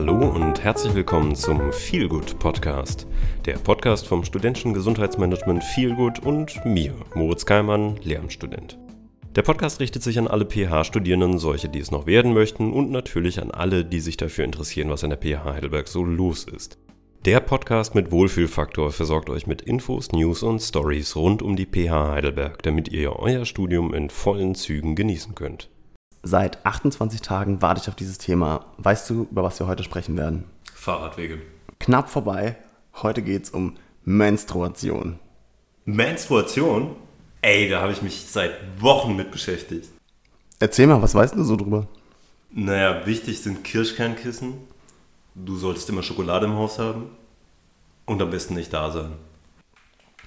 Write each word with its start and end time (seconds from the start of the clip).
Hallo 0.00 0.30
und 0.30 0.64
herzlich 0.64 0.94
willkommen 0.94 1.36
zum 1.36 1.74
Feelgood 1.74 2.38
Podcast, 2.38 3.06
der 3.44 3.58
Podcast 3.58 4.06
vom 4.06 4.24
studentischen 4.24 4.72
Gesundheitsmanagement 4.72 5.62
Feelgood 5.62 6.20
und 6.20 6.58
mir, 6.64 6.94
Moritz 7.14 7.44
Keimann, 7.44 7.96
Lehramtsstudent. 8.02 8.78
Der 9.36 9.42
Podcast 9.42 9.78
richtet 9.78 10.02
sich 10.02 10.18
an 10.18 10.26
alle 10.26 10.46
PH-Studierenden, 10.46 11.38
solche, 11.38 11.68
die 11.68 11.80
es 11.80 11.90
noch 11.90 12.06
werden 12.06 12.32
möchten 12.32 12.72
und 12.72 12.90
natürlich 12.90 13.42
an 13.42 13.50
alle, 13.50 13.84
die 13.84 14.00
sich 14.00 14.16
dafür 14.16 14.46
interessieren, 14.46 14.88
was 14.88 15.04
an 15.04 15.10
der 15.10 15.18
PH 15.18 15.44
Heidelberg 15.44 15.86
so 15.86 16.02
los 16.02 16.44
ist. 16.44 16.78
Der 17.26 17.40
Podcast 17.40 17.94
mit 17.94 18.10
Wohlfühlfaktor 18.10 18.92
versorgt 18.92 19.28
euch 19.28 19.46
mit 19.46 19.60
Infos, 19.60 20.12
News 20.12 20.42
und 20.42 20.60
Stories 20.60 21.14
rund 21.14 21.42
um 21.42 21.56
die 21.56 21.66
PH 21.66 22.12
Heidelberg, 22.12 22.62
damit 22.62 22.88
ihr 22.88 23.16
euer 23.16 23.44
Studium 23.44 23.92
in 23.92 24.08
vollen 24.08 24.54
Zügen 24.54 24.96
genießen 24.96 25.34
könnt. 25.34 25.68
Seit 26.22 26.64
28 26.66 27.22
Tagen 27.22 27.62
warte 27.62 27.80
ich 27.80 27.88
auf 27.88 27.94
dieses 27.94 28.18
Thema. 28.18 28.66
Weißt 28.76 29.08
du, 29.08 29.26
über 29.30 29.42
was 29.42 29.58
wir 29.58 29.66
heute 29.66 29.82
sprechen 29.82 30.16
werden? 30.18 30.44
Fahrradwege. 30.74 31.40
Knapp 31.78 32.10
vorbei. 32.10 32.56
Heute 33.02 33.22
geht 33.22 33.44
es 33.44 33.50
um 33.50 33.76
Menstruation. 34.04 35.18
Menstruation? 35.86 36.94
Ey, 37.40 37.70
da 37.70 37.80
habe 37.80 37.92
ich 37.92 38.02
mich 38.02 38.26
seit 38.26 38.52
Wochen 38.82 39.16
mit 39.16 39.30
beschäftigt. 39.30 39.88
Erzähl 40.58 40.86
mal, 40.86 41.00
was 41.00 41.14
weißt 41.14 41.34
du 41.34 41.42
so 41.42 41.56
drüber? 41.56 41.86
Naja, 42.50 43.06
wichtig 43.06 43.40
sind 43.40 43.64
Kirschkernkissen. 43.64 44.54
Du 45.34 45.56
solltest 45.56 45.88
immer 45.88 46.02
Schokolade 46.02 46.44
im 46.46 46.54
Haus 46.54 46.78
haben. 46.78 47.06
Und 48.04 48.20
am 48.20 48.30
besten 48.30 48.54
nicht 48.54 48.72
da 48.74 48.90
sein. 48.90 49.12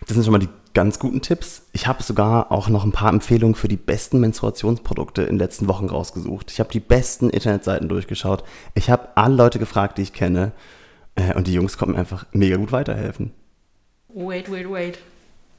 Das 0.08 0.16
sind 0.16 0.24
schon 0.24 0.32
mal 0.32 0.40
die 0.40 0.50
ganz 0.74 1.00
guten 1.00 1.22
Tipps. 1.22 1.64
Ich 1.72 1.88
habe 1.88 2.04
sogar 2.04 2.52
auch 2.52 2.68
noch 2.68 2.84
ein 2.84 2.92
paar 2.92 3.12
Empfehlungen 3.12 3.56
für 3.56 3.68
die 3.68 3.78
besten 3.78 4.20
Menstruationsprodukte 4.20 5.22
in 5.24 5.36
den 5.36 5.40
letzten 5.40 5.68
Wochen 5.68 5.88
rausgesucht. 5.88 6.52
Ich 6.52 6.60
habe 6.60 6.72
die 6.72 6.80
besten 6.80 7.30
Internetseiten 7.30 7.90
durchgeschaut. 7.90 8.44
Ich 8.74 8.90
habe 8.90 9.10
alle 9.16 9.36
Leute 9.36 9.60
gefragt, 9.60 9.98
die 9.98 10.04
ich 10.04 10.14
kenne. 10.14 10.52
Äh, 11.16 11.36
und 11.36 11.48
die 11.48 11.54
Jungs 11.54 11.78
konnten 11.78 11.94
mir 11.94 12.00
einfach 12.00 12.26
mega 12.32 12.58
gut 12.58 12.72
weiterhelfen. 12.72 13.32
Wait, 14.10 14.52
wait, 14.52 14.70
wait. 14.70 15.00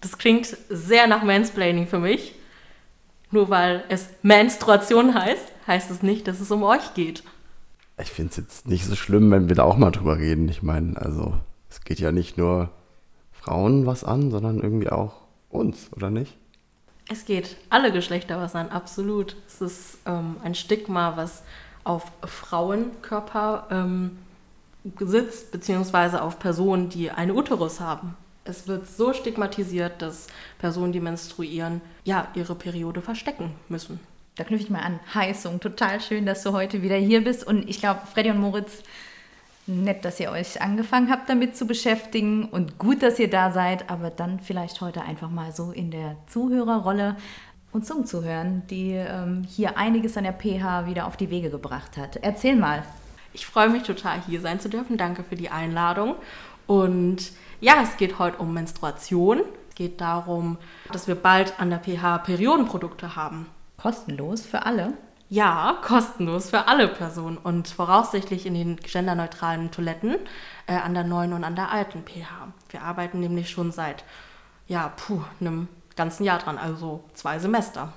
Das 0.01 0.19
klingt 0.19 0.57
sehr 0.69 1.07
nach 1.07 1.23
Mansplaining 1.23 1.87
für 1.87 1.99
mich. 1.99 2.35
Nur 3.31 3.51
weil 3.51 3.85
es 3.89 4.09
Menstruation 4.23 5.15
heißt, 5.15 5.47
heißt 5.67 5.91
es 5.91 6.03
nicht, 6.03 6.29
dass 6.29 6.41
es 6.41 6.51
um 6.51 6.63
euch 6.63 6.95
geht. 6.95 7.25
Ich 8.01 8.11
finde 8.11 8.31
es 8.31 8.37
jetzt 8.37 8.69
nicht 8.69 8.85
so 8.85 8.97
schlimm, 8.97 9.31
wenn 9.31 9.49
wir 9.49 9.57
da 9.57 9.63
auch 9.63 9.77
mal 9.77 9.91
drüber 9.91 10.19
reden. 10.19 10.49
Ich 10.49 10.63
meine, 10.63 10.97
also 11.01 11.35
es 11.71 11.81
geht 11.83 12.01
ja 12.01 12.13
nicht 12.13 12.37
nur 12.37 12.71
Frauen 13.45 13.85
was 13.85 14.05
an, 14.05 14.31
sondern 14.31 14.61
irgendwie 14.61 14.89
auch 14.89 15.13
uns, 15.51 15.91
oder 15.95 16.11
nicht? 16.11 16.35
Es 17.11 17.27
geht 17.27 17.57
alle 17.69 17.93
Geschlechter 17.93 18.39
was 18.39 18.55
an, 18.55 18.71
absolut. 18.71 19.37
Es 19.47 19.61
ist 19.61 19.99
ähm, 20.07 20.37
ein 20.43 20.55
Stigma, 20.55 21.19
was 21.19 21.43
auf 21.85 22.11
Frauenkörper 22.23 23.67
ähm, 23.71 24.19
sitzt, 24.99 25.53
beziehungsweise 25.53 26.23
auf 26.23 26.39
Personen, 26.39 26.89
die 26.89 27.11
einen 27.11 27.33
Uterus 27.33 27.81
haben. 27.81 28.17
Es 28.47 28.67
wird 28.67 28.89
so 28.89 29.13
stigmatisiert, 29.13 30.01
dass 30.01 30.29
Personen, 30.59 30.93
die 30.93 31.01
menstruieren, 31.01 31.83
ja, 32.05 32.29
ihre 32.35 32.55
Periode 32.55 33.03
verstecken 33.03 33.55
müssen. 33.69 34.01
Da 34.37 34.45
knüpfe 34.45 34.65
ich 34.65 34.71
mal 34.71 34.81
an. 34.81 35.01
Heißung, 35.13 35.61
total 35.61 36.01
schön, 36.01 36.25
dass 36.25 36.43
du 36.43 36.53
heute 36.53 36.81
wieder 36.81 36.97
hier 36.97 37.23
bist. 37.23 37.47
Und 37.47 37.69
ich 37.69 37.79
glaube, 37.79 38.01
Freddy 38.11 38.31
und 38.31 38.41
Moritz 38.41 38.83
Nett, 39.67 40.05
dass 40.05 40.21
ihr 40.21 40.31
euch 40.31 40.61
angefangen 40.61 41.11
habt, 41.11 41.29
damit 41.29 41.57
zu 41.57 41.67
beschäftigen 41.67 42.45
und 42.45 42.79
gut, 42.79 43.03
dass 43.03 43.19
ihr 43.19 43.31
da 43.31 43.51
seid, 43.51 43.89
aber 43.89 44.11
dann 44.11 44.41
vielleicht 44.41 44.81
heute 44.83 45.03
einfach 45.03 45.31
mal 45.31 45.53
so 45.53 45.73
in 45.73 45.91
der 45.91 46.17
Zuhörerrolle 46.27 47.17
uns 47.73 47.91
umzuhören, 47.91 48.63
die 48.69 48.93
ähm, 48.93 49.43
hier 49.49 49.77
einiges 49.77 50.17
an 50.17 50.25
der 50.25 50.33
PH 50.33 50.87
wieder 50.87 51.07
auf 51.07 51.17
die 51.17 51.31
Wege 51.31 51.51
gebracht 51.51 51.97
hat. 51.97 52.17
Erzähl 52.17 52.57
mal. 52.57 52.85
Ich 53.33 53.47
freue 53.47 53.69
mich 53.69 53.83
total, 53.83 54.21
hier 54.27 54.41
sein 54.41 54.61
zu 54.61 54.69
dürfen. 54.69 54.97
Danke 54.97 55.25
für 55.25 55.35
die 55.35 55.51
Einladung. 55.51 56.15
Und 56.69 57.33
ja, 57.61 57.83
es 57.83 57.97
geht 57.97 58.19
heute 58.19 58.39
um 58.39 58.55
Menstruation. 58.55 59.41
Es 59.71 59.75
geht 59.75 60.01
darum, 60.01 60.57
dass 60.93 61.09
wir 61.09 61.17
bald 61.17 61.59
an 61.59 61.71
der 61.71 61.81
PH 61.81 62.19
Periodenprodukte 62.19 63.17
haben. 63.17 63.47
Kostenlos 63.77 64.43
für 64.43 64.65
alle? 64.65 64.93
Ja, 65.35 65.81
kostenlos 65.83 66.51
für 66.51 66.69
alle 66.69 66.87
Personen 66.87 67.39
und 67.39 67.67
voraussichtlich 67.67 68.47
in 68.47 68.55
den 68.55 68.77
genderneutralen 68.77 69.73
Toiletten 69.73 70.15
äh, 70.69 70.77
an 70.77 70.95
der 70.95 71.03
neuen 71.03 71.33
und 71.33 71.43
an 71.43 71.57
der 71.57 71.73
alten 71.73 72.05
PH. 72.05 72.53
Wir 72.69 72.83
arbeiten 72.83 73.19
nämlich 73.19 73.51
schon 73.51 73.73
seit 73.73 74.05
ja, 74.69 74.93
puh, 74.97 75.23
einem 75.41 75.67
ganzen 75.97 76.23
Jahr 76.23 76.39
dran, 76.39 76.57
also 76.57 77.03
zwei 77.15 77.41
Semester. 77.41 77.93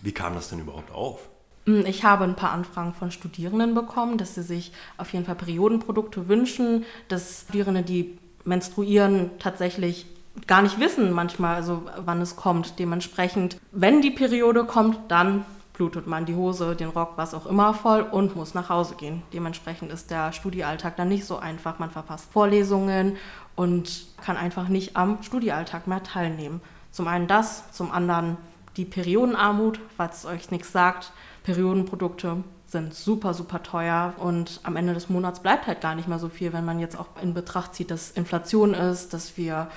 Wie 0.00 0.10
kam 0.10 0.34
das 0.34 0.48
denn 0.48 0.58
überhaupt 0.58 0.90
auf? 0.90 1.28
Hm, 1.66 1.86
ich 1.86 2.02
habe 2.02 2.24
ein 2.24 2.34
paar 2.34 2.50
Anfragen 2.50 2.94
von 2.94 3.12
Studierenden 3.12 3.74
bekommen, 3.76 4.18
dass 4.18 4.34
sie 4.34 4.42
sich 4.42 4.72
auf 4.96 5.12
jeden 5.12 5.24
Fall 5.24 5.36
Periodenprodukte 5.36 6.26
wünschen, 6.26 6.84
dass 7.06 7.42
Studierende, 7.42 7.82
die 7.82 8.18
menstruieren, 8.42 9.30
tatsächlich 9.38 10.06
gar 10.48 10.62
nicht 10.62 10.80
wissen 10.80 11.12
manchmal, 11.12 11.54
also 11.54 11.84
wann 12.04 12.20
es 12.20 12.34
kommt. 12.34 12.80
Dementsprechend, 12.80 13.58
wenn 13.70 14.02
die 14.02 14.10
Periode 14.10 14.64
kommt, 14.64 14.98
dann 15.06 15.44
blutet 15.72 16.06
man 16.06 16.26
die 16.26 16.34
Hose, 16.34 16.76
den 16.76 16.90
Rock, 16.90 17.12
was 17.16 17.34
auch 17.34 17.46
immer 17.46 17.74
voll 17.74 18.02
und 18.02 18.36
muss 18.36 18.54
nach 18.54 18.68
Hause 18.68 18.94
gehen. 18.94 19.22
Dementsprechend 19.32 19.90
ist 19.90 20.10
der 20.10 20.32
Studiealltag 20.32 20.96
dann 20.96 21.08
nicht 21.08 21.24
so 21.24 21.38
einfach. 21.38 21.78
Man 21.78 21.90
verpasst 21.90 22.30
Vorlesungen 22.32 23.16
und 23.56 24.06
kann 24.22 24.36
einfach 24.36 24.68
nicht 24.68 24.96
am 24.96 25.22
Studiealltag 25.22 25.86
mehr 25.86 26.02
teilnehmen. 26.02 26.60
Zum 26.90 27.08
einen 27.08 27.26
das, 27.26 27.72
zum 27.72 27.90
anderen 27.90 28.36
die 28.76 28.84
Periodenarmut, 28.84 29.80
falls 29.96 30.18
es 30.18 30.26
euch 30.26 30.50
nichts 30.50 30.72
sagt. 30.72 31.12
Periodenprodukte 31.42 32.44
sind 32.66 32.94
super, 32.94 33.34
super 33.34 33.62
teuer 33.62 34.14
und 34.18 34.60
am 34.62 34.76
Ende 34.76 34.94
des 34.94 35.08
Monats 35.08 35.40
bleibt 35.40 35.66
halt 35.66 35.80
gar 35.80 35.94
nicht 35.94 36.08
mehr 36.08 36.18
so 36.18 36.28
viel, 36.28 36.52
wenn 36.52 36.64
man 36.64 36.78
jetzt 36.78 36.98
auch 36.98 37.06
in 37.20 37.34
Betracht 37.34 37.74
zieht, 37.74 37.90
dass 37.90 38.10
Inflation 38.10 38.72
ist, 38.72 39.12
dass 39.12 39.36
wir 39.36 39.68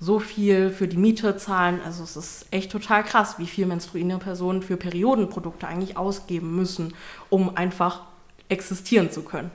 so 0.00 0.18
viel 0.18 0.70
für 0.70 0.88
die 0.88 0.96
Miete 0.96 1.36
zahlen. 1.36 1.80
Also 1.84 2.04
es 2.04 2.16
ist 2.16 2.46
echt 2.50 2.70
total 2.70 3.04
krass, 3.04 3.38
wie 3.38 3.46
viel 3.46 3.66
menstruierende 3.66 4.18
Personen 4.18 4.62
für 4.62 4.76
Periodenprodukte 4.76 5.66
eigentlich 5.66 5.96
ausgeben 5.96 6.54
müssen, 6.54 6.94
um 7.30 7.56
einfach 7.56 8.02
existieren 8.48 9.10
zu 9.10 9.22
können. 9.22 9.50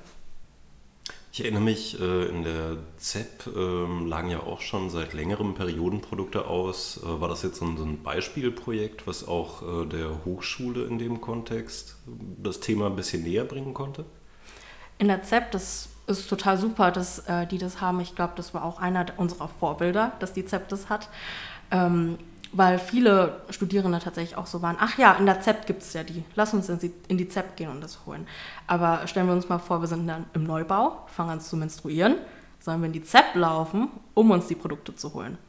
Ich 1.31 1.41
erinnere 1.41 1.63
mich, 1.63 1.99
äh, 1.99 2.25
in 2.25 2.43
der 2.43 2.77
ZEP 2.97 3.47
ähm, 3.55 4.05
lagen 4.05 4.29
ja 4.29 4.41
auch 4.41 4.61
schon 4.61 4.91
seit 4.91 5.13
längerem 5.13 5.55
Periodenprodukte 5.55 6.45
aus. 6.45 6.99
Äh, 7.01 7.21
war 7.21 7.27
das 7.27 7.41
jetzt 7.41 7.57
so 7.57 7.65
ein 7.65 8.03
Beispielprojekt, 8.03 9.07
was 9.07 9.27
auch 9.27 9.63
äh, 9.63 9.87
der 9.87 10.25
Hochschule 10.25 10.85
in 10.85 10.99
dem 10.99 11.21
Kontext 11.21 11.95
das 12.37 12.59
Thema 12.59 12.85
ein 12.85 12.95
bisschen 12.95 13.23
näher 13.23 13.45
bringen 13.45 13.73
konnte? 13.73 14.05
In 14.99 15.07
der 15.07 15.23
ZEP, 15.23 15.49
das 15.49 15.89
ist 16.07 16.29
total 16.29 16.57
super, 16.57 16.91
dass 16.91 17.19
äh, 17.19 17.47
die 17.47 17.57
das 17.57 17.81
haben. 17.81 17.99
Ich 17.99 18.15
glaube, 18.15 18.33
das 18.35 18.53
war 18.53 18.63
auch 18.63 18.79
einer 18.79 19.05
unserer 19.17 19.47
Vorbilder, 19.47 20.11
dass 20.19 20.33
die 20.33 20.45
ZEP 20.45 20.67
das 20.69 20.89
hat. 20.89 21.09
Ähm, 21.71 22.17
weil 22.53 22.77
viele 22.77 23.41
Studierende 23.49 23.99
tatsächlich 23.99 24.37
auch 24.37 24.45
so 24.45 24.61
waren, 24.61 24.77
ach 24.79 24.97
ja, 24.97 25.13
in 25.13 25.25
der 25.25 25.41
ZEP 25.41 25.65
gibt 25.65 25.81
es 25.81 25.93
ja 25.93 26.03
die, 26.03 26.23
lass 26.35 26.53
uns 26.53 26.69
in 26.69 26.77
die, 26.77 26.93
in 27.07 27.17
die 27.17 27.27
ZEP 27.27 27.55
gehen 27.55 27.69
und 27.69 27.81
das 27.81 28.05
holen. 28.05 28.27
Aber 28.67 29.07
stellen 29.07 29.25
wir 29.27 29.33
uns 29.33 29.49
mal 29.49 29.57
vor, 29.57 29.81
wir 29.81 29.87
sind 29.87 30.07
dann 30.07 30.25
im 30.33 30.43
Neubau, 30.43 30.99
fangen 31.07 31.31
an 31.31 31.41
zu 31.41 31.57
menstruieren, 31.57 32.15
sollen 32.59 32.79
wir 32.81 32.87
in 32.87 32.93
die 32.93 33.03
ZEP 33.03 33.33
laufen, 33.33 33.89
um 34.13 34.29
uns 34.29 34.47
die 34.47 34.55
Produkte 34.55 34.95
zu 34.95 35.15
holen. 35.15 35.39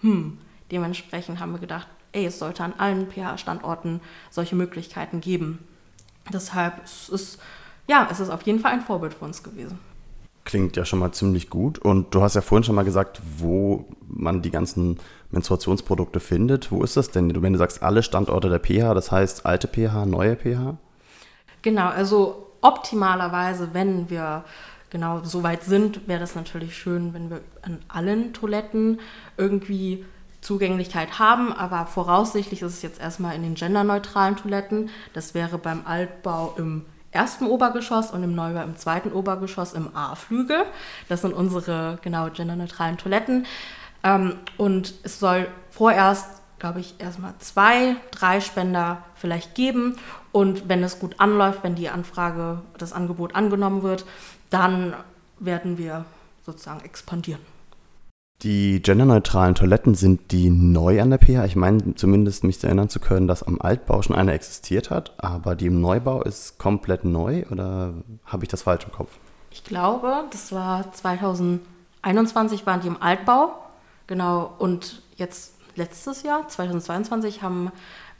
Hm, 0.00 0.38
dementsprechend 0.70 1.38
haben 1.38 1.52
wir 1.52 1.60
gedacht, 1.60 1.86
ey, 2.12 2.24
es 2.24 2.38
sollte 2.38 2.64
an 2.64 2.72
allen 2.78 3.10
PH-Standorten 3.10 4.00
solche 4.30 4.56
Möglichkeiten 4.56 5.20
geben. 5.20 5.58
Deshalb 6.32 6.82
ist 6.82 7.10
es, 7.10 7.38
ja, 7.86 8.08
es 8.10 8.20
ist 8.20 8.30
auf 8.30 8.42
jeden 8.42 8.60
Fall 8.60 8.72
ein 8.72 8.80
Vorbild 8.80 9.12
für 9.12 9.26
uns 9.26 9.42
gewesen. 9.42 9.78
Klingt 10.44 10.76
ja 10.76 10.84
schon 10.84 10.98
mal 10.98 11.12
ziemlich 11.12 11.48
gut. 11.48 11.78
Und 11.78 12.14
du 12.14 12.22
hast 12.22 12.34
ja 12.34 12.42
vorhin 12.42 12.64
schon 12.64 12.74
mal 12.74 12.84
gesagt, 12.84 13.20
wo 13.38 13.86
man 14.06 14.42
die 14.42 14.50
ganzen 14.50 14.98
Menstruationsprodukte 15.30 16.20
findet. 16.20 16.70
Wo 16.70 16.82
ist 16.82 16.96
das 16.96 17.10
denn? 17.10 17.42
Wenn 17.42 17.52
du 17.52 17.58
sagst, 17.58 17.82
alle 17.82 18.02
Standorte 18.02 18.50
der 18.50 18.60
pH, 18.60 18.94
das 18.94 19.10
heißt 19.10 19.46
alte 19.46 19.68
pH, 19.68 20.06
neue 20.06 20.36
pH? 20.36 20.76
Genau, 21.62 21.88
also 21.88 22.52
optimalerweise, 22.60 23.70
wenn 23.72 24.10
wir 24.10 24.44
genau 24.90 25.24
so 25.24 25.42
weit 25.42 25.64
sind, 25.64 26.06
wäre 26.06 26.20
das 26.20 26.34
natürlich 26.34 26.76
schön, 26.76 27.14
wenn 27.14 27.30
wir 27.30 27.40
an 27.62 27.78
allen 27.88 28.32
Toiletten 28.32 29.00
irgendwie 29.36 30.04
Zugänglichkeit 30.40 31.18
haben, 31.18 31.52
aber 31.52 31.86
voraussichtlich 31.86 32.62
ist 32.62 32.74
es 32.74 32.82
jetzt 32.82 33.00
erstmal 33.00 33.34
in 33.34 33.42
den 33.42 33.54
genderneutralen 33.54 34.36
Toiletten. 34.36 34.90
Das 35.14 35.34
wäre 35.34 35.58
beim 35.58 35.86
Altbau 35.86 36.54
im 36.58 36.84
ersten 37.14 37.46
Obergeschoss 37.46 38.10
und 38.10 38.22
im 38.22 38.34
Neubau 38.34 38.62
im 38.62 38.76
zweiten 38.76 39.12
Obergeschoss 39.12 39.72
im 39.72 39.94
A-Flügel. 39.96 40.64
Das 41.08 41.22
sind 41.22 41.32
unsere 41.32 41.98
genau 42.02 42.28
genderneutralen 42.30 42.98
Toiletten. 42.98 43.46
Ähm, 44.02 44.36
und 44.56 44.94
es 45.02 45.20
soll 45.20 45.48
vorerst, 45.70 46.28
glaube 46.58 46.80
ich, 46.80 46.94
erstmal 46.98 47.34
zwei, 47.38 47.96
drei 48.10 48.40
Spender 48.40 49.02
vielleicht 49.14 49.54
geben. 49.54 49.96
Und 50.32 50.68
wenn 50.68 50.82
es 50.82 50.98
gut 50.98 51.20
anläuft, 51.20 51.62
wenn 51.62 51.74
die 51.74 51.88
Anfrage, 51.88 52.60
das 52.78 52.92
Angebot 52.92 53.34
angenommen 53.34 53.82
wird, 53.82 54.04
dann 54.50 54.94
werden 55.38 55.78
wir 55.78 56.04
sozusagen 56.44 56.84
expandieren. 56.84 57.53
Die 58.42 58.82
genderneutralen 58.82 59.54
Toiletten 59.54 59.94
sind 59.94 60.32
die 60.32 60.50
neu 60.50 61.00
an 61.00 61.10
der 61.10 61.18
PH. 61.18 61.46
Ich 61.46 61.56
meine 61.56 61.94
zumindest 61.94 62.44
mich 62.44 62.60
zu 62.60 62.66
erinnern 62.66 62.88
zu 62.88 63.00
können, 63.00 63.26
dass 63.26 63.42
am 63.42 63.60
Altbau 63.60 64.02
schon 64.02 64.16
eine 64.16 64.32
existiert 64.32 64.90
hat, 64.90 65.14
aber 65.18 65.54
die 65.54 65.66
im 65.66 65.80
Neubau 65.80 66.22
ist 66.22 66.58
komplett 66.58 67.04
neu 67.04 67.44
oder 67.50 67.94
habe 68.24 68.44
ich 68.44 68.48
das 68.48 68.62
falsch 68.62 68.84
im 68.84 68.92
Kopf? 68.92 69.16
Ich 69.50 69.64
glaube, 69.64 70.24
das 70.30 70.52
war 70.52 70.92
2021 70.92 72.66
waren 72.66 72.80
die 72.80 72.88
im 72.88 73.00
Altbau, 73.00 73.54
genau. 74.06 74.52
Und 74.58 75.02
jetzt 75.16 75.54
letztes 75.76 76.22
Jahr, 76.22 76.48
2022, 76.48 77.42
haben, 77.42 77.70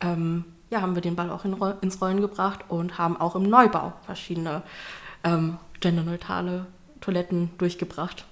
ähm, 0.00 0.44
ja, 0.70 0.80
haben 0.80 0.94
wir 0.94 1.02
den 1.02 1.16
Ball 1.16 1.30
auch 1.30 1.44
in, 1.44 1.56
ins 1.80 2.00
Rollen 2.00 2.20
gebracht 2.20 2.64
und 2.68 2.98
haben 2.98 3.16
auch 3.16 3.36
im 3.36 3.42
Neubau 3.42 3.92
verschiedene 4.06 4.62
ähm, 5.24 5.58
genderneutrale 5.80 6.66
Toiletten 7.00 7.50
durchgebracht. 7.58 8.24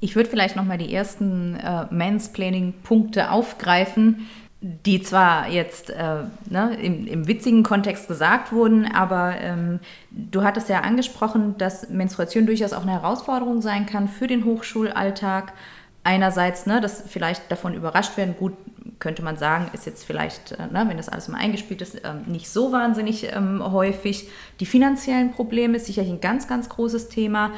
Ich 0.00 0.16
würde 0.16 0.30
vielleicht 0.30 0.56
noch 0.56 0.64
mal 0.64 0.78
die 0.78 0.92
ersten 0.92 1.56
äh, 1.56 1.84
Mansplaining-Punkte 1.90 3.30
aufgreifen, 3.30 4.26
die 4.62 5.02
zwar 5.02 5.48
jetzt 5.48 5.90
äh, 5.90 6.24
ne, 6.48 6.76
im, 6.82 7.06
im, 7.06 7.26
witzigen 7.26 7.62
Kontext 7.62 8.08
gesagt 8.08 8.52
wurden, 8.52 8.90
aber 8.92 9.34
ähm, 9.40 9.80
du 10.10 10.42
hattest 10.42 10.68
ja 10.68 10.80
angesprochen, 10.80 11.56
dass 11.56 11.88
Menstruation 11.88 12.44
durchaus 12.46 12.74
auch 12.74 12.82
eine 12.82 12.92
Herausforderung 12.92 13.62
sein 13.62 13.86
kann 13.86 14.08
für 14.08 14.26
den 14.26 14.44
Hochschulalltag. 14.44 15.54
Einerseits, 16.02 16.66
ne, 16.66 16.80
dass 16.80 17.04
vielleicht 17.06 17.50
davon 17.50 17.74
überrascht 17.74 18.16
werden, 18.18 18.34
gut, 18.38 18.54
könnte 18.98 19.22
man 19.22 19.36
sagen, 19.36 19.70
ist 19.72 19.86
jetzt 19.86 20.04
vielleicht, 20.04 20.52
äh, 20.52 20.66
ne, 20.70 20.84
wenn 20.88 20.98
das 20.98 21.08
alles 21.08 21.28
mal 21.28 21.38
eingespielt 21.38 21.80
ist, 21.80 22.02
ähm, 22.04 22.22
nicht 22.26 22.50
so 22.50 22.70
wahnsinnig 22.70 23.32
ähm, 23.34 23.62
häufig. 23.72 24.28
Die 24.60 24.66
finanziellen 24.66 25.32
Probleme 25.32 25.76
ist 25.76 25.86
sicherlich 25.86 26.10
ein 26.10 26.20
ganz, 26.20 26.48
ganz 26.48 26.68
großes 26.68 27.08
Thema. 27.08 27.52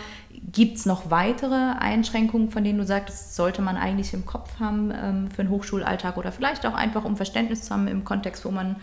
Gibt 0.50 0.78
es 0.78 0.86
noch 0.86 1.10
weitere 1.10 1.74
Einschränkungen, 1.78 2.50
von 2.50 2.64
denen 2.64 2.78
du 2.78 2.84
sagst, 2.84 3.36
sollte 3.36 3.62
man 3.62 3.76
eigentlich 3.76 4.12
im 4.12 4.26
Kopf 4.26 4.58
haben 4.58 4.92
ähm, 4.92 5.30
für 5.30 5.44
den 5.44 5.50
Hochschulalltag 5.50 6.16
oder 6.16 6.32
vielleicht 6.32 6.66
auch 6.66 6.74
einfach, 6.74 7.04
um 7.04 7.16
Verständnis 7.16 7.62
zu 7.62 7.74
haben 7.74 7.86
im 7.86 8.04
Kontext, 8.04 8.44
wo 8.44 8.50
man 8.50 8.76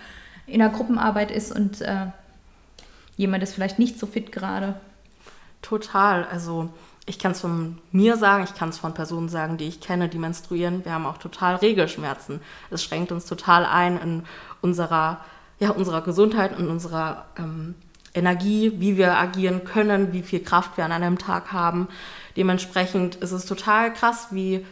in 0.47 0.59
der 0.59 0.69
Gruppenarbeit 0.69 1.31
ist 1.31 1.51
und 1.51 1.81
äh, 1.81 2.07
jemand 3.17 3.43
ist 3.43 3.53
vielleicht 3.53 3.77
nicht 3.77 3.99
so 3.99 4.07
fit 4.07 4.31
gerade? 4.31 4.75
Total. 5.61 6.25
Also 6.25 6.69
ich 7.05 7.19
kann 7.19 7.33
es 7.33 7.41
von 7.41 7.79
mir 7.91 8.17
sagen, 8.17 8.43
ich 8.43 8.53
kann 8.53 8.69
es 8.69 8.77
von 8.77 8.93
Personen 8.93 9.29
sagen, 9.29 9.57
die 9.57 9.67
ich 9.67 9.81
kenne, 9.81 10.09
die 10.09 10.17
menstruieren. 10.17 10.85
Wir 10.85 10.93
haben 10.93 11.05
auch 11.05 11.17
total 11.17 11.55
Regelschmerzen. 11.55 12.39
Es 12.69 12.83
schränkt 12.83 13.11
uns 13.11 13.25
total 13.25 13.65
ein 13.65 13.97
in 13.99 14.23
unserer, 14.61 15.25
ja, 15.59 15.71
unserer 15.71 16.01
Gesundheit 16.01 16.57
und 16.57 16.69
unserer 16.69 17.25
ähm, 17.37 17.75
Energie, 18.13 18.73
wie 18.77 18.97
wir 18.97 19.17
agieren 19.17 19.63
können, 19.63 20.13
wie 20.13 20.21
viel 20.21 20.41
Kraft 20.41 20.77
wir 20.77 20.85
an 20.85 20.91
einem 20.91 21.17
Tag 21.17 21.51
haben. 21.51 21.87
Dementsprechend 22.35 23.15
ist 23.15 23.31
es 23.31 23.45
total 23.45 23.93
krass, 23.93 24.27
wie 24.31 24.65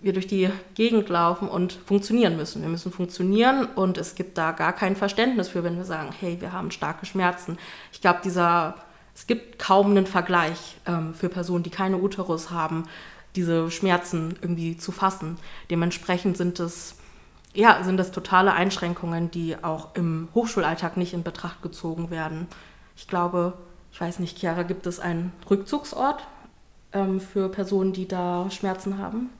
wir 0.00 0.12
durch 0.12 0.26
die 0.26 0.50
Gegend 0.74 1.08
laufen 1.08 1.48
und 1.48 1.72
funktionieren 1.72 2.36
müssen. 2.36 2.62
Wir 2.62 2.68
müssen 2.68 2.92
funktionieren 2.92 3.64
und 3.74 3.96
es 3.96 4.14
gibt 4.14 4.36
da 4.36 4.52
gar 4.52 4.72
kein 4.72 4.96
Verständnis 4.96 5.48
für, 5.48 5.64
wenn 5.64 5.76
wir 5.76 5.84
sagen, 5.84 6.10
hey, 6.18 6.40
wir 6.40 6.52
haben 6.52 6.70
starke 6.70 7.06
Schmerzen. 7.06 7.58
Ich 7.90 8.02
glaube, 8.02 8.20
dieser, 8.22 8.74
es 9.14 9.26
gibt 9.26 9.58
kaum 9.58 9.90
einen 9.90 10.06
Vergleich 10.06 10.76
ähm, 10.86 11.14
für 11.14 11.30
Personen, 11.30 11.64
die 11.64 11.70
keine 11.70 11.96
Uterus 11.96 12.50
haben, 12.50 12.84
diese 13.34 13.70
Schmerzen 13.70 14.36
irgendwie 14.42 14.76
zu 14.76 14.92
fassen. 14.92 15.38
Dementsprechend 15.70 16.36
sind 16.36 16.60
es 16.60 16.96
ja, 17.54 17.82
sind 17.82 17.96
das 17.96 18.10
totale 18.10 18.52
Einschränkungen, 18.52 19.30
die 19.30 19.56
auch 19.62 19.94
im 19.94 20.28
Hochschulalltag 20.34 20.96
nicht 20.96 21.14
in 21.14 21.22
Betracht 21.22 21.62
gezogen 21.62 22.10
werden. 22.10 22.48
Ich 22.96 23.08
glaube, 23.08 23.54
ich 23.92 24.00
weiß 24.00 24.18
nicht, 24.18 24.38
Chiara, 24.38 24.64
gibt 24.64 24.86
es 24.86 24.98
einen 24.98 25.32
Rückzugsort 25.48 26.26
ähm, 26.92 27.20
für 27.20 27.48
Personen, 27.48 27.92
die 27.92 28.08
da 28.08 28.50
Schmerzen 28.50 28.98
haben? 28.98 29.30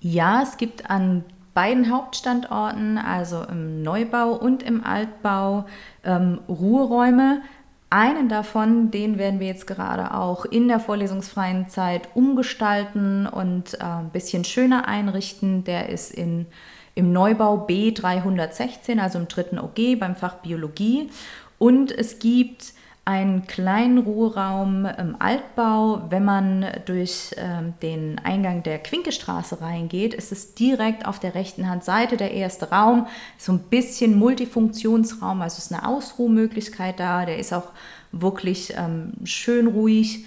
Ja, 0.00 0.42
es 0.42 0.58
gibt 0.58 0.90
an 0.90 1.24
beiden 1.54 1.90
Hauptstandorten, 1.90 2.98
also 2.98 3.42
im 3.44 3.82
Neubau 3.82 4.32
und 4.32 4.62
im 4.62 4.84
Altbau, 4.84 5.66
ähm, 6.04 6.40
Ruheräume. 6.48 7.42
Einen 7.88 8.28
davon, 8.28 8.90
den 8.90 9.18
werden 9.18 9.38
wir 9.38 9.46
jetzt 9.46 9.66
gerade 9.66 10.14
auch 10.14 10.44
in 10.46 10.66
der 10.66 10.80
vorlesungsfreien 10.80 11.68
Zeit 11.68 12.08
umgestalten 12.14 13.26
und 13.26 13.74
äh, 13.74 13.84
ein 13.84 14.10
bisschen 14.10 14.44
schöner 14.44 14.88
einrichten. 14.88 15.64
Der 15.64 15.88
ist 15.90 16.10
in 16.10 16.46
im 16.94 17.12
Neubau 17.12 17.66
B316, 17.66 18.98
also 18.98 19.18
im 19.18 19.28
dritten 19.28 19.58
OG 19.58 19.98
beim 19.98 20.16
Fach 20.16 20.36
Biologie. 20.36 21.10
Und 21.58 21.92
es 21.92 22.18
gibt 22.18 22.72
einen 23.04 23.46
kleinen 23.48 23.98
Ruheraum 23.98 24.86
im 24.86 25.16
Altbau. 25.18 26.02
Wenn 26.10 26.24
man 26.24 26.66
durch 26.84 27.34
ähm, 27.36 27.74
den 27.82 28.20
Eingang 28.20 28.62
der 28.62 28.78
Quinkestraße 28.78 29.60
reingeht, 29.60 30.14
ist 30.14 30.30
es 30.30 30.54
direkt 30.54 31.06
auf 31.06 31.18
der 31.18 31.34
rechten 31.34 31.68
Handseite 31.68 32.16
der 32.16 32.30
erste 32.32 32.70
Raum. 32.70 33.08
So 33.38 33.52
ein 33.52 33.58
bisschen 33.58 34.16
Multifunktionsraum, 34.16 35.42
also 35.42 35.58
ist 35.58 35.72
eine 35.72 35.88
Ausruhmöglichkeit 35.88 37.00
da. 37.00 37.26
Der 37.26 37.38
ist 37.38 37.52
auch 37.52 37.72
wirklich 38.12 38.74
ähm, 38.76 39.14
schön 39.24 39.66
ruhig 39.66 40.24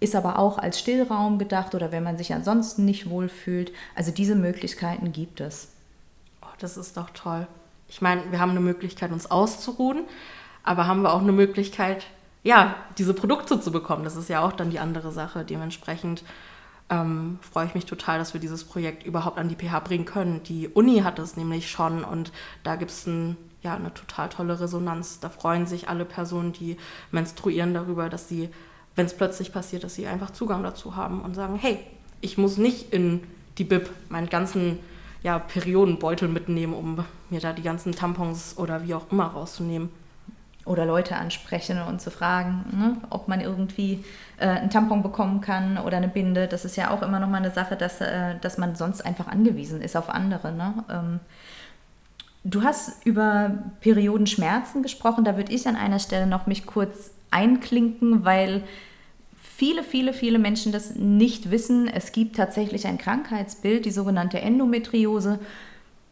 ist 0.00 0.16
aber 0.16 0.38
auch 0.38 0.58
als 0.58 0.80
Stillraum 0.80 1.38
gedacht 1.38 1.74
oder 1.74 1.92
wenn 1.92 2.02
man 2.02 2.18
sich 2.18 2.34
ansonsten 2.34 2.84
nicht 2.84 3.08
wohlfühlt. 3.08 3.72
Also 3.94 4.10
diese 4.10 4.34
Möglichkeiten 4.34 5.12
gibt 5.12 5.40
es. 5.40 5.68
Oh, 6.42 6.46
das 6.58 6.76
ist 6.76 6.96
doch 6.96 7.10
toll. 7.10 7.46
Ich 7.88 8.02
meine, 8.02 8.22
wir 8.30 8.40
haben 8.40 8.50
eine 8.50 8.60
Möglichkeit, 8.60 9.12
uns 9.12 9.30
auszuruhen, 9.30 10.04
aber 10.64 10.86
haben 10.86 11.02
wir 11.02 11.12
auch 11.12 11.20
eine 11.20 11.32
Möglichkeit, 11.32 12.06
ja, 12.42 12.74
diese 12.98 13.14
Produkte 13.14 13.60
zu 13.60 13.70
bekommen. 13.70 14.04
Das 14.04 14.16
ist 14.16 14.28
ja 14.28 14.40
auch 14.40 14.52
dann 14.52 14.70
die 14.70 14.78
andere 14.78 15.12
Sache. 15.12 15.44
Dementsprechend 15.44 16.24
ähm, 16.88 17.38
freue 17.40 17.66
ich 17.66 17.74
mich 17.74 17.86
total, 17.86 18.18
dass 18.18 18.34
wir 18.34 18.40
dieses 18.40 18.64
Projekt 18.64 19.04
überhaupt 19.04 19.38
an 19.38 19.48
die 19.48 19.54
PH 19.54 19.80
bringen 19.80 20.06
können. 20.06 20.42
Die 20.42 20.68
Uni 20.68 21.00
hat 21.00 21.18
es 21.18 21.36
nämlich 21.36 21.70
schon 21.70 22.02
und 22.02 22.32
da 22.64 22.76
gibt 22.76 22.90
es 22.90 23.06
ein, 23.06 23.36
ja, 23.62 23.76
eine 23.76 23.94
total 23.94 24.28
tolle 24.28 24.58
Resonanz. 24.58 25.20
Da 25.20 25.28
freuen 25.28 25.66
sich 25.66 25.88
alle 25.88 26.04
Personen, 26.04 26.52
die 26.52 26.76
menstruieren 27.12 27.74
darüber, 27.74 28.08
dass 28.08 28.28
sie 28.28 28.50
wenn 29.00 29.06
es 29.06 29.14
plötzlich 29.14 29.50
passiert, 29.50 29.82
dass 29.82 29.94
sie 29.94 30.06
einfach 30.06 30.30
Zugang 30.30 30.62
dazu 30.62 30.94
haben 30.94 31.22
und 31.22 31.34
sagen, 31.34 31.56
hey, 31.58 31.78
ich 32.20 32.36
muss 32.36 32.58
nicht 32.58 32.92
in 32.92 33.22
die 33.56 33.64
Bib 33.64 33.88
meinen 34.10 34.28
ganzen 34.28 34.78
ja, 35.22 35.38
Periodenbeutel 35.38 36.28
mitnehmen, 36.28 36.74
um 36.74 37.02
mir 37.30 37.40
da 37.40 37.54
die 37.54 37.62
ganzen 37.62 37.92
Tampons 37.92 38.58
oder 38.58 38.86
wie 38.86 38.92
auch 38.92 39.10
immer 39.10 39.24
rauszunehmen. 39.24 39.88
Oder 40.66 40.84
Leute 40.84 41.16
ansprechen 41.16 41.80
und 41.80 42.02
zu 42.02 42.10
fragen, 42.10 42.66
ne, 42.72 42.96
ob 43.08 43.26
man 43.26 43.40
irgendwie 43.40 44.04
äh, 44.36 44.48
einen 44.48 44.68
Tampon 44.68 45.02
bekommen 45.02 45.40
kann 45.40 45.78
oder 45.78 45.96
eine 45.96 46.08
Binde. 46.08 46.46
Das 46.46 46.66
ist 46.66 46.76
ja 46.76 46.90
auch 46.90 47.00
immer 47.00 47.20
noch 47.20 47.28
mal 47.28 47.38
eine 47.38 47.50
Sache, 47.50 47.76
dass, 47.76 48.02
äh, 48.02 48.34
dass 48.42 48.58
man 48.58 48.74
sonst 48.74 49.00
einfach 49.00 49.28
angewiesen 49.28 49.80
ist 49.80 49.96
auf 49.96 50.10
andere. 50.10 50.52
Ne? 50.52 50.84
Ähm, 50.90 51.20
du 52.44 52.62
hast 52.62 53.06
über 53.06 53.52
Periodenschmerzen 53.80 54.82
gesprochen. 54.82 55.24
Da 55.24 55.38
würde 55.38 55.52
ich 55.52 55.66
an 55.66 55.76
einer 55.76 56.00
Stelle 56.00 56.26
noch 56.26 56.46
mich 56.46 56.66
kurz 56.66 57.12
einklinken, 57.30 58.26
weil 58.26 58.62
viele, 59.60 59.84
viele, 59.84 60.14
viele 60.14 60.38
Menschen 60.38 60.72
das 60.72 60.94
nicht 60.94 61.50
wissen. 61.50 61.86
Es 61.86 62.12
gibt 62.12 62.36
tatsächlich 62.36 62.86
ein 62.86 62.96
Krankheitsbild, 62.96 63.84
die 63.84 63.90
sogenannte 63.90 64.40
Endometriose, 64.40 65.38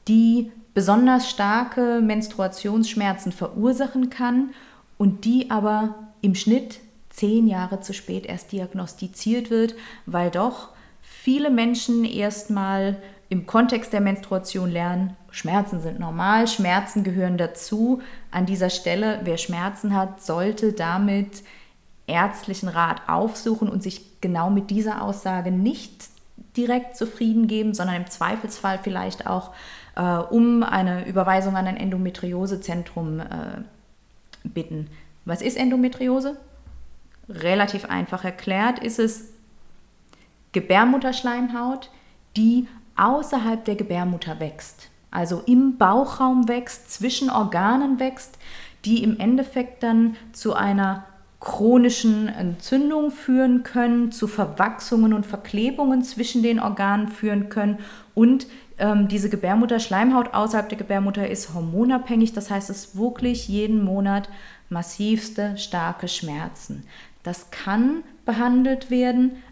die 0.06 0.52
besonders 0.74 1.30
starke 1.30 2.02
Menstruationsschmerzen 2.02 3.32
verursachen 3.32 4.10
kann 4.10 4.50
und 4.98 5.24
die 5.24 5.50
aber 5.50 5.94
im 6.20 6.34
Schnitt 6.34 6.80
zehn 7.08 7.48
Jahre 7.48 7.80
zu 7.80 7.94
spät 7.94 8.26
erst 8.26 8.52
diagnostiziert 8.52 9.48
wird, 9.48 9.76
weil 10.04 10.30
doch 10.30 10.68
viele 11.00 11.48
Menschen 11.48 12.04
erstmal 12.04 13.00
im 13.30 13.46
Kontext 13.46 13.94
der 13.94 14.02
Menstruation 14.02 14.70
lernen, 14.70 15.16
Schmerzen 15.30 15.80
sind 15.80 15.98
normal, 15.98 16.48
Schmerzen 16.48 17.02
gehören 17.02 17.38
dazu. 17.38 18.02
An 18.30 18.44
dieser 18.44 18.68
Stelle, 18.68 19.20
wer 19.24 19.38
Schmerzen 19.38 19.96
hat, 19.96 20.22
sollte 20.22 20.74
damit 20.74 21.42
ärztlichen 22.08 22.68
Rat 22.68 23.02
aufsuchen 23.06 23.68
und 23.68 23.82
sich 23.82 24.20
genau 24.20 24.50
mit 24.50 24.70
dieser 24.70 25.02
Aussage 25.02 25.50
nicht 25.50 26.08
direkt 26.56 26.96
zufrieden 26.96 27.46
geben, 27.46 27.74
sondern 27.74 27.96
im 27.96 28.06
Zweifelsfall 28.06 28.80
vielleicht 28.82 29.26
auch 29.26 29.52
äh, 29.96 30.02
um 30.02 30.62
eine 30.62 31.06
Überweisung 31.06 31.56
an 31.56 31.66
ein 31.66 31.76
Endometriosezentrum 31.76 33.20
äh, 33.20 33.24
bitten. 34.44 34.88
Was 35.24 35.42
ist 35.42 35.56
Endometriose? 35.56 36.36
Relativ 37.28 37.84
einfach 37.84 38.24
erklärt 38.24 38.78
ist 38.78 38.98
es 38.98 39.32
Gebärmutterschleimhaut, 40.52 41.90
die 42.36 42.66
außerhalb 42.96 43.64
der 43.64 43.76
Gebärmutter 43.76 44.40
wächst, 44.40 44.88
also 45.10 45.42
im 45.46 45.76
Bauchraum 45.76 46.48
wächst, 46.48 46.90
zwischen 46.90 47.30
Organen 47.30 48.00
wächst, 48.00 48.38
die 48.84 49.02
im 49.02 49.20
Endeffekt 49.20 49.82
dann 49.82 50.16
zu 50.32 50.54
einer 50.54 51.04
chronischen 51.40 52.28
Entzündung 52.28 53.10
führen 53.10 53.62
können, 53.62 54.10
zu 54.10 54.26
Verwachsungen 54.26 55.12
und 55.12 55.24
Verklebungen 55.24 56.02
zwischen 56.02 56.42
den 56.42 56.58
Organen 56.58 57.08
führen 57.08 57.48
können 57.48 57.78
und 58.14 58.46
ähm, 58.78 59.08
diese 59.08 59.28
Gebärmutterschleimhaut 59.28 60.34
außerhalb 60.34 60.68
der 60.68 60.78
Gebärmutter 60.78 61.28
ist 61.28 61.54
hormonabhängig, 61.54 62.32
das 62.32 62.50
heißt 62.50 62.70
es 62.70 62.96
wirklich 62.96 63.48
jeden 63.48 63.84
Monat 63.84 64.28
massivste 64.68 65.56
starke 65.56 66.08
Schmerzen. 66.08 66.84
Das 67.22 67.50
kann 67.50 68.02
behandelt 68.24 68.90
werden, 68.90 69.42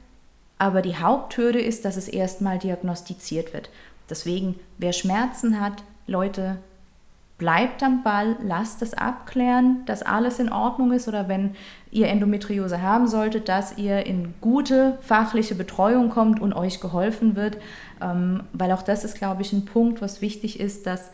aber 0.58 0.82
die 0.82 0.96
Haupthürde 0.96 1.60
ist, 1.60 1.84
dass 1.84 1.96
es 1.96 2.08
erstmal 2.08 2.58
diagnostiziert 2.58 3.52
wird. 3.52 3.70
Deswegen, 4.08 4.54
wer 4.78 4.92
Schmerzen 4.92 5.60
hat, 5.60 5.82
Leute, 6.06 6.58
bleibt 7.38 7.82
am 7.82 8.02
Ball, 8.02 8.36
lasst 8.42 8.80
es 8.80 8.94
abklären, 8.94 9.84
dass 9.84 10.02
alles 10.02 10.38
in 10.38 10.50
Ordnung 10.50 10.92
ist 10.92 11.06
oder 11.06 11.28
wenn 11.28 11.54
ihr 11.90 12.08
Endometriose 12.08 12.80
haben 12.80 13.06
solltet, 13.06 13.48
dass 13.48 13.76
ihr 13.76 14.06
in 14.06 14.34
gute 14.40 14.98
fachliche 15.02 15.54
Betreuung 15.54 16.10
kommt 16.10 16.40
und 16.40 16.54
euch 16.54 16.80
geholfen 16.80 17.36
wird, 17.36 17.58
ähm, 18.00 18.44
weil 18.52 18.72
auch 18.72 18.82
das 18.82 19.04
ist, 19.04 19.18
glaube 19.18 19.42
ich, 19.42 19.52
ein 19.52 19.66
Punkt, 19.66 20.00
was 20.00 20.22
wichtig 20.22 20.60
ist, 20.60 20.86
dass 20.86 21.10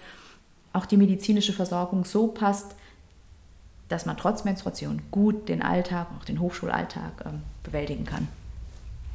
auch 0.73 0.87
die 0.87 0.97
medizinische 0.97 1.53
Versorgung 1.53 2.05
so 2.05 2.29
passt, 2.29 2.77
dass 3.89 4.07
man 4.07 4.17
trotz 4.17 4.45
Menstruation 4.45 5.03
gut 5.11 5.49
den 5.49 5.61
Alltag, 5.61 6.07
auch 6.19 6.25
den 6.25 6.41
Hochschulalltag 6.41 7.25
ähm, 7.27 7.43
bewältigen 7.63 8.05
kann. 8.05 8.29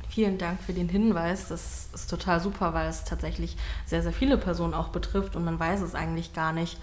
Vielen 0.10 0.38
Dank 0.38 0.62
für 0.62 0.74
den 0.74 0.90
Hinweis. 0.90 1.50
Das 1.50 1.90
ist 1.94 2.10
total 2.10 2.40
super, 2.40 2.74
weil 2.74 2.90
es 2.90 3.04
tatsächlich 3.04 3.58
sehr, 3.86 4.02
sehr 4.02 4.14
viele 4.14 4.38
Personen 4.38 4.74
auch 4.74 4.90
betrifft 4.90 5.36
und 5.36 5.46
man 5.46 5.60
weiß 5.60 5.82
es 5.82 5.96
eigentlich 5.96 6.34
gar 6.34 6.54
nicht. 6.54 6.78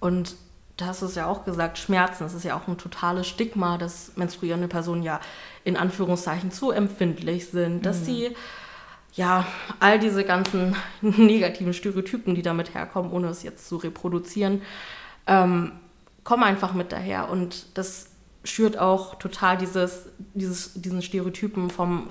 Und 0.00 0.36
da 0.76 0.86
hast 0.86 1.02
du 1.02 1.06
es 1.06 1.14
ja 1.14 1.26
auch 1.26 1.44
gesagt, 1.44 1.78
Schmerzen, 1.78 2.24
das 2.24 2.34
ist 2.34 2.44
ja 2.44 2.56
auch 2.56 2.66
ein 2.66 2.78
totales 2.78 3.28
Stigma, 3.28 3.78
dass 3.78 4.16
menstruierende 4.16 4.68
Personen 4.68 5.02
ja 5.02 5.20
in 5.62 5.76
Anführungszeichen 5.76 6.50
zu 6.50 6.72
empfindlich 6.72 7.48
sind, 7.48 7.86
dass 7.86 8.00
mhm. 8.00 8.04
sie 8.04 8.36
ja 9.14 9.46
all 9.78 9.98
diese 10.00 10.24
ganzen 10.24 10.74
negativen 11.00 11.72
Stereotypen, 11.72 12.34
die 12.34 12.42
damit 12.42 12.74
herkommen, 12.74 13.12
ohne 13.12 13.28
es 13.28 13.44
jetzt 13.44 13.68
zu 13.68 13.76
reproduzieren, 13.76 14.62
ähm, 15.26 15.72
kommen 16.24 16.42
einfach 16.42 16.72
mit 16.72 16.90
daher. 16.90 17.30
Und 17.30 17.78
das 17.78 18.10
schürt 18.42 18.78
auch 18.78 19.14
total 19.14 19.56
dieses, 19.56 20.08
dieses, 20.34 20.74
diesen 20.74 21.02
Stereotypen 21.02 21.70
vom, 21.70 22.08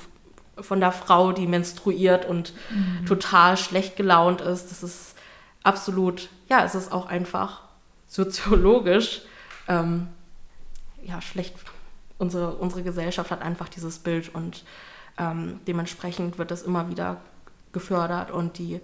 von 0.59 0.79
der 0.79 0.91
Frau, 0.91 1.31
die 1.31 1.47
menstruiert 1.47 2.25
und 2.25 2.53
mhm. 2.69 3.05
total 3.05 3.57
schlecht 3.57 3.95
gelaunt 3.95 4.41
ist. 4.41 4.69
Das 4.71 4.83
ist 4.83 5.15
absolut, 5.63 6.29
ja, 6.49 6.63
es 6.63 6.75
ist 6.75 6.91
auch 6.91 7.07
einfach 7.07 7.61
soziologisch 8.07 9.21
ähm, 9.67 10.07
ja, 11.03 11.21
schlecht. 11.21 11.55
Unsere, 12.17 12.53
unsere 12.55 12.83
Gesellschaft 12.83 13.31
hat 13.31 13.41
einfach 13.41 13.67
dieses 13.67 13.99
Bild 13.99 14.33
und 14.33 14.63
ähm, 15.17 15.59
dementsprechend 15.67 16.37
wird 16.37 16.51
das 16.51 16.61
immer 16.61 16.89
wieder 16.89 17.17
gefördert 17.71 18.31
und 18.31 18.59
die 18.59 18.79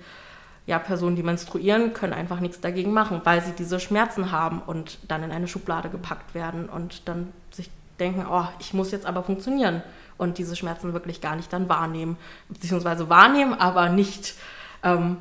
ja, 0.66 0.78
Personen, 0.78 1.16
die 1.16 1.24
menstruieren, 1.24 1.94
können 1.94 2.14
einfach 2.14 2.40
nichts 2.40 2.60
dagegen 2.60 2.92
machen, 2.92 3.22
weil 3.24 3.42
sie 3.42 3.54
diese 3.54 3.80
Schmerzen 3.80 4.32
haben 4.32 4.62
und 4.62 5.00
dann 5.08 5.24
in 5.24 5.32
eine 5.32 5.48
Schublade 5.48 5.90
gepackt 5.90 6.34
werden 6.36 6.68
und 6.70 7.08
dann 7.08 7.32
sich 7.52 7.70
denken, 8.00 8.26
oh, 8.30 8.46
ich 8.60 8.74
muss 8.74 8.92
jetzt 8.92 9.06
aber 9.06 9.24
funktionieren 9.24 9.84
und 10.20 10.38
diese 10.38 10.56
Schmerzen 10.56 10.94
wirklich 10.94 11.22
gar 11.22 11.36
nicht 11.36 11.52
dann 11.52 11.68
wahrnehmen, 11.70 12.18
beziehungsweise 12.50 13.10
wahrnehmen, 13.10 13.54
aber 13.54 13.90
nicht 13.90 14.36
ähm, 14.84 15.18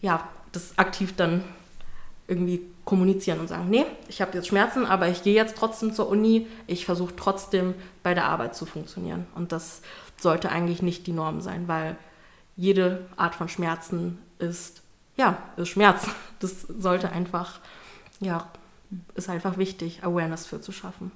ja, 0.00 0.28
das 0.50 0.76
aktiv 0.78 1.14
dann 1.16 1.44
irgendwie 2.26 2.62
kommunizieren 2.84 3.40
und 3.40 3.48
sagen, 3.48 3.68
nee, 3.68 3.84
ich 4.08 4.20
habe 4.20 4.32
jetzt 4.34 4.48
Schmerzen, 4.48 4.86
aber 4.86 5.08
ich 5.08 5.22
gehe 5.22 5.34
jetzt 5.34 5.56
trotzdem 5.56 5.92
zur 5.92 6.08
Uni, 6.08 6.46
ich 6.66 6.86
versuche 6.86 7.14
trotzdem 7.14 7.74
bei 8.02 8.14
der 8.14 8.26
Arbeit 8.26 8.56
zu 8.56 8.66
funktionieren. 8.66 9.26
Und 9.34 9.52
das 9.52 9.82
sollte 10.16 10.50
eigentlich 10.50 10.82
nicht 10.82 11.06
die 11.06 11.12
Norm 11.12 11.40
sein, 11.40 11.68
weil 11.68 11.96
jede 12.56 13.06
Art 13.16 13.34
von 13.34 13.48
Schmerzen 13.48 14.18
ist, 14.38 14.82
ja, 15.16 15.38
ist 15.56 15.68
Schmerz. 15.68 16.08
Das 16.40 16.62
sollte 16.62 17.12
einfach, 17.12 17.60
ja, 18.20 18.48
ist 19.14 19.28
einfach 19.28 19.58
wichtig, 19.58 20.02
Awareness 20.02 20.46
für 20.46 20.62
zu 20.62 20.72
schaffen. 20.72 21.12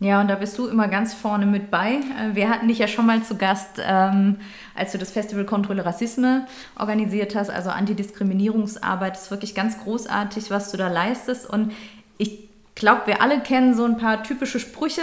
Ja, 0.00 0.20
und 0.20 0.28
da 0.28 0.36
bist 0.36 0.56
du 0.58 0.68
immer 0.68 0.86
ganz 0.86 1.12
vorne 1.12 1.44
mit 1.44 1.72
bei. 1.72 1.94
Äh, 1.94 2.34
wir 2.34 2.48
hatten 2.48 2.68
dich 2.68 2.78
ja 2.78 2.86
schon 2.86 3.06
mal 3.06 3.22
zu 3.22 3.36
Gast, 3.36 3.80
ähm, 3.84 4.36
als 4.74 4.92
du 4.92 4.98
das 4.98 5.10
Festival 5.10 5.44
Kontrolle 5.44 5.84
Rassisme 5.84 6.46
organisiert 6.78 7.34
hast, 7.34 7.50
also 7.50 7.70
Antidiskriminierungsarbeit. 7.70 9.16
Das 9.16 9.24
ist 9.24 9.30
wirklich 9.32 9.56
ganz 9.56 9.78
großartig, 9.78 10.50
was 10.50 10.70
du 10.70 10.76
da 10.76 10.88
leistest. 10.88 11.50
Und 11.50 11.72
ich 12.16 12.48
glaube, 12.76 13.02
wir 13.06 13.22
alle 13.22 13.40
kennen 13.40 13.74
so 13.74 13.84
ein 13.84 13.96
paar 13.96 14.22
typische 14.22 14.60
Sprüche 14.60 15.02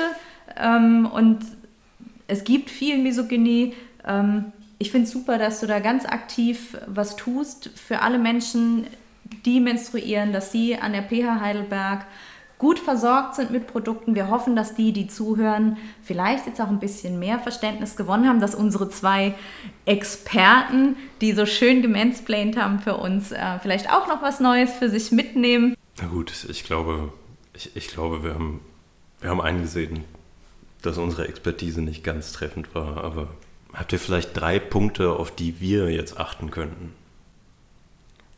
ähm, 0.56 1.10
und 1.12 1.40
es 2.28 2.46
gibt 2.46 2.70
viel 2.70 2.98
Misogynie. 2.98 3.74
Ähm, 4.08 4.54
ich 4.78 4.92
finde 4.92 5.08
es 5.08 5.12
super, 5.12 5.38
dass 5.38 5.60
du 5.60 5.68
da 5.68 5.80
ganz 5.80 6.06
aktiv 6.06 6.78
was 6.88 7.18
tust 7.18 7.70
für 7.76 8.02
alle 8.02 8.18
Menschen, 8.18 8.88
die 9.46 9.60
menstruieren, 9.60 10.32
dass 10.32 10.54
sie 10.54 10.78
an 10.78 10.94
der 10.94 11.02
PH 11.02 11.42
Heidelberg 11.42 12.06
gut 12.58 12.80
versorgt 12.80 13.36
sind 13.36 13.52
mit 13.52 13.68
Produkten. 13.68 14.16
Wir 14.16 14.30
hoffen, 14.30 14.56
dass 14.56 14.76
die, 14.76 14.94
die 14.94 15.08
zuhören, 15.08 15.78
vielleicht 16.02 16.46
jetzt 16.46 16.62
auch 16.62 16.70
ein 16.70 16.80
bisschen 16.80 17.20
mehr 17.20 17.40
Verständnis 17.40 17.96
gewonnen 17.96 18.28
haben, 18.28 18.40
dass 18.40 18.56
unsere 18.56 18.90
zwei 18.90 19.36
Experten, 19.86 20.96
die 21.22 21.34
so 21.34 21.46
schön 21.46 21.82
gemansplained 21.82 22.58
haben 22.58 22.80
für 22.80 22.98
uns, 22.98 23.32
äh, 23.32 23.60
vielleicht 23.62 23.92
auch 23.92 24.08
noch 24.08 24.22
was 24.22 24.40
Neues 24.40 24.72
für 24.72 24.90
sich 24.90 25.12
mitnehmen. 25.12 25.76
Na 26.00 26.08
gut, 26.08 26.46
ich 26.50 26.64
glaube, 26.64 27.12
ich, 27.54 27.76
ich 27.76 27.88
glaube, 27.90 28.24
wir 28.24 28.34
haben, 28.34 28.62
wir 29.20 29.30
haben 29.30 29.42
eingesehen, 29.42 30.04
dass 30.82 30.98
unsere 30.98 31.28
Expertise 31.28 31.82
nicht 31.82 32.04
ganz 32.04 32.32
treffend 32.32 32.74
war, 32.76 33.04
aber 33.04 33.30
habt 33.74 33.92
ihr 33.92 34.00
vielleicht 34.00 34.38
drei 34.38 34.60
Punkte, 34.60 35.12
auf 35.12 35.32
die 35.32 35.60
wir 35.60 35.90
jetzt 35.90 36.20
achten 36.20 36.52
könnten? 36.52 36.94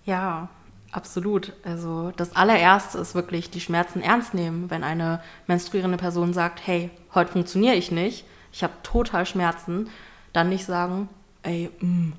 Ja, 0.05 0.50
Absolut. 0.91 1.53
Also 1.63 2.12
das 2.15 2.36
allererste 2.36 2.98
ist 2.98 3.13
wirklich 3.13 3.50
die 3.50 3.60
Schmerzen 3.60 4.01
ernst 4.01 4.34
nehmen. 4.34 4.70
Wenn 4.70 4.84
eine 4.84 5.22
menstruierende 5.48 5.98
Person 5.98 6.34
sagt, 6.34 6.65
hey, 6.65 6.89
heute 7.13 7.32
funktioniere 7.32 7.75
ich 7.75 7.91
nicht, 7.91 8.25
ich 8.51 8.63
habe 8.63 8.74
total 8.84 9.25
Schmerzen, 9.25 9.89
dann 10.34 10.50
nicht 10.50 10.65
sagen, 10.65 11.10
ey, 11.44 11.70
mh, 11.79 11.88
mm, 11.88 12.13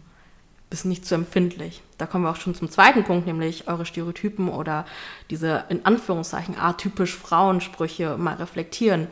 bist 0.70 0.84
nicht 0.84 1.06
zu 1.06 1.14
empfindlich. 1.14 1.82
Da 1.96 2.06
kommen 2.06 2.24
wir 2.24 2.30
auch 2.30 2.36
schon 2.36 2.54
zum 2.54 2.70
zweiten 2.70 3.04
Punkt, 3.04 3.26
nämlich 3.26 3.68
eure 3.68 3.86
Stereotypen 3.86 4.48
oder 4.48 4.84
diese 5.30 5.64
in 5.70 5.86
Anführungszeichen 5.86 6.58
atypisch 6.58 7.16
Frauensprüche 7.16 8.18
mal 8.18 8.34
reflektieren. 8.34 9.08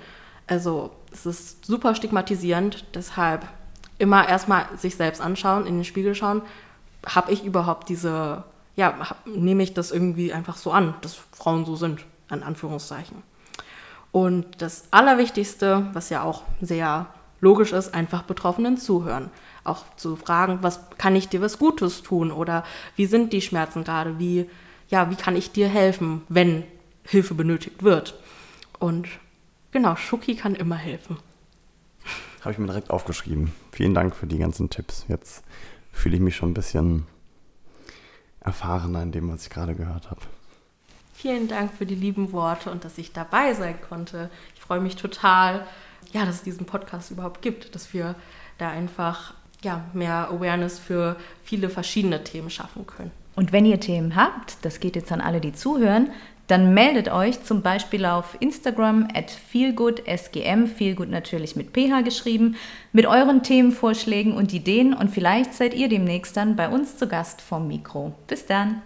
Also 0.47 0.91
es 1.11 1.25
ist 1.25 1.65
super 1.65 1.95
stigmatisierend, 1.95 2.85
deshalb 2.95 3.49
immer 3.99 4.29
erstmal 4.29 4.67
sich 4.77 4.97
selbst 4.97 5.23
anschauen, 5.23 5.67
in 5.67 5.77
den 5.77 5.85
Spiegel 5.85 6.15
schauen, 6.15 6.43
habe 7.07 7.33
ich 7.33 7.45
überhaupt 7.45 7.89
diese 7.89 8.45
ja, 8.76 8.95
nehme 9.25 9.62
ich 9.62 9.75
das 9.75 9.90
irgendwie 9.90 10.33
einfach 10.33 10.56
so 10.56 10.71
an, 10.71 10.95
dass 11.00 11.14
Frauen 11.33 11.64
so 11.64 11.76
sind, 11.76 12.04
an 12.28 12.42
Anführungszeichen. 12.42 13.23
Und 14.12 14.62
das 14.62 14.85
Allerwichtigste, 14.92 15.88
was 15.92 16.11
ja 16.11 16.23
auch 16.23 16.42
sehr 16.61 17.06
logisch 17.40 17.73
ist, 17.73 17.95
einfach 17.95 18.23
Betroffenen 18.23 18.76
zuhören. 18.76 19.30
Auch 19.64 19.85
zu 19.97 20.16
fragen, 20.16 20.59
was 20.62 20.80
kann 20.99 21.16
ich 21.16 21.28
dir 21.28 21.40
was 21.40 21.59
Gutes 21.59 22.02
tun 22.02 22.30
oder 22.30 22.64
wie 22.97 23.06
sind 23.06 23.33
die 23.33 23.42
Schmerzen 23.42 23.85
gerade, 23.85 24.18
wie, 24.18 24.49
ja, 24.88 25.11
wie 25.11 25.16
kann 25.16 25.37
ich 25.37 25.52
dir 25.52 25.68
helfen, 25.68 26.23
wenn 26.28 26.64
Hilfe 27.04 27.35
benötigt 27.35 27.83
wird. 27.83 28.18
Und 28.78 29.09
genau, 29.73 29.97
Schuki 29.97 30.35
kann 30.35 30.54
immer 30.54 30.76
helfen. 30.76 31.18
Habe 32.40 32.52
ich 32.52 32.59
mir 32.59 32.66
direkt 32.66 32.90
aufgeschrieben. 32.90 33.52
Vielen 33.73 33.95
Dank 33.95 34.14
für 34.14 34.26
die 34.26 34.38
ganzen 34.38 34.71
Tipps. 34.71 35.04
Jetzt 35.09 35.42
fühle 35.92 36.16
ich 36.16 36.23
mich 36.23 36.37
schon 36.37 36.50
ein 36.50 36.54
bisschen 36.54 37.06
erfahrener 38.47 39.03
in 39.03 39.12
dem, 39.12 39.31
was 39.31 39.43
ich 39.43 39.50
gerade 39.50 39.75
gehört 39.75 40.11
habe. 40.11 40.23
Vielen 41.12 41.49
Dank 41.49 41.73
für 41.73 41.87
die 41.87 41.95
lieben 41.95 42.33
Worte 42.33 42.71
und 42.71 42.85
dass 42.85 42.99
ich 42.99 43.12
dabei 43.12 43.55
sein 43.55 43.76
konnte. 43.87 44.31
Ich 44.55 44.61
freue 44.61 44.81
mich 44.81 44.97
total, 44.97 45.67
ja, 46.12 46.25
dass 46.25 46.37
es 46.37 46.43
diesen 46.43 46.67
Podcast 46.67 47.11
überhaupt 47.11 47.43
gibt, 47.43 47.75
dass 47.75 47.93
wir 47.93 48.15
da 48.59 48.71
einfach 48.71 49.35
ja, 49.62 49.85
mehr 49.93 50.29
Awareness 50.31 50.79
für 50.79 51.17
viele 51.43 51.69
verschiedene 51.69 52.23
Themen 52.23 52.50
schaffen 52.50 52.87
können. 52.87 53.11
Und 53.35 53.53
wenn 53.53 53.67
ihr 53.67 53.81
Themen 53.81 54.17
habt, 54.17 54.65
das 54.65 54.81
geht 54.81 54.97
jetzt 54.97 55.12
an 55.12 55.21
alle, 55.21 55.41
die 55.41 55.53
zuhören, 55.53 56.11
dann 56.47 56.75
meldet 56.75 57.11
euch 57.11 57.43
zum 57.43 57.62
Beispiel 57.62 58.05
auf 58.05 58.37
Instagram 58.41 59.09
at 59.15 59.31
feelgoodsgm, 59.31 60.67
feelgood 60.67 61.11
natürlich 61.11 61.57
mit 61.57 61.73
ph 61.73 62.03
geschrieben, 62.03 62.57
mit 62.93 63.07
euren 63.07 63.43
Themenvorschlägen 63.43 64.33
und 64.33 64.55
Ideen 64.55 64.95
und 64.95 65.11
vielleicht 65.11 65.55
seid 65.55 65.75
ihr 65.75 65.88
demnächst 65.88 66.37
dann 66.37 66.57
bei 66.57 66.69
uns 66.69 66.97
zu 66.97 67.09
Gast 67.09 67.41
vom 67.41 67.67
Mikro. 67.67 68.12
Bis 68.26 68.47
dann! 68.47 68.83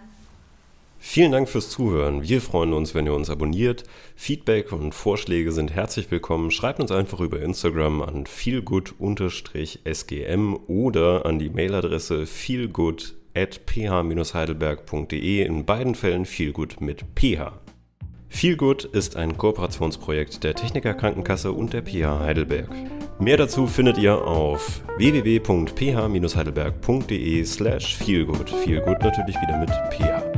Vielen 1.03 1.31
Dank 1.31 1.49
fürs 1.49 1.71
Zuhören. 1.71 2.21
Wir 2.21 2.41
freuen 2.41 2.73
uns, 2.73 2.93
wenn 2.93 3.07
ihr 3.07 3.15
uns 3.15 3.31
abonniert. 3.31 3.85
Feedback 4.15 4.71
und 4.71 4.93
Vorschläge 4.93 5.51
sind 5.51 5.73
herzlich 5.73 6.11
willkommen. 6.11 6.51
Schreibt 6.51 6.79
uns 6.79 6.91
einfach 6.91 7.21
über 7.21 7.41
Instagram 7.41 8.03
an 8.03 8.27
feelgood-sgm 8.27 10.59
oder 10.67 11.25
an 11.25 11.39
die 11.39 11.49
Mailadresse 11.49 12.27
feelgood 12.27 13.15
at 13.35 13.65
ph-heidelberg.de, 13.65 15.43
in 15.43 15.65
beiden 15.65 15.95
Fällen 15.95 16.25
Feelgood 16.25 16.79
mit 16.81 17.03
ph. 17.15 17.51
Feelgood 18.29 18.85
ist 18.85 19.17
ein 19.17 19.37
Kooperationsprojekt 19.37 20.43
der 20.43 20.55
Techniker 20.55 20.93
Krankenkasse 20.93 21.51
und 21.51 21.73
der 21.73 21.81
PH 21.81 22.19
Heidelberg. 22.21 22.69
Mehr 23.19 23.35
dazu 23.37 23.67
findet 23.67 23.97
ihr 23.97 24.25
auf 24.25 24.81
www.ph-heidelberg.de 24.97 27.43
slash 27.43 27.97
feelgood. 27.97 28.49
Feelgood 28.49 29.01
natürlich 29.01 29.35
wieder 29.35 29.59
mit 29.59 29.69
ph. 29.91 30.30